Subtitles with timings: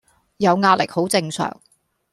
[0.37, 1.61] 有壓力好正常